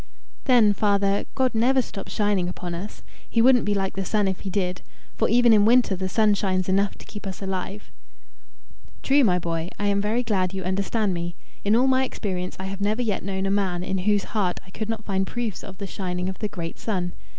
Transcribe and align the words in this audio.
"Then, 0.45 0.73
father, 0.73 1.25
God 1.35 1.53
never 1.53 1.79
stops 1.79 2.11
shining 2.11 2.49
upon 2.49 2.73
us. 2.73 3.03
He 3.29 3.39
wouldn't 3.39 3.65
be 3.65 3.75
like 3.75 3.95
the 3.95 4.03
sun 4.03 4.27
if 4.27 4.39
he 4.39 4.49
did. 4.49 4.81
For 5.15 5.29
even 5.29 5.53
in 5.53 5.63
winter 5.63 5.95
the 5.95 6.09
sun 6.09 6.33
shines 6.33 6.67
enough 6.67 6.97
to 6.97 7.05
keep 7.05 7.27
us 7.27 7.39
alive." 7.39 7.91
"True, 9.03 9.23
my 9.23 9.37
boy. 9.37 9.69
I 9.77 9.85
am 9.89 10.01
very 10.01 10.23
glad 10.23 10.55
you 10.55 10.63
understand 10.63 11.13
me. 11.13 11.35
In 11.63 11.75
all 11.75 11.85
my 11.85 12.03
experience 12.03 12.55
I 12.59 12.65
have 12.65 12.81
never 12.81 13.03
yet 13.03 13.21
known 13.21 13.45
a 13.45 13.51
man 13.51 13.83
in 13.83 13.99
whose 13.99 14.23
heart 14.33 14.59
I 14.65 14.71
could 14.71 14.89
not 14.89 15.05
find 15.05 15.27
proofs 15.27 15.63
of 15.63 15.77
the 15.77 15.85
shining 15.85 16.29
of 16.29 16.39
the 16.39 16.47
great 16.47 16.79
Sun. 16.79 17.11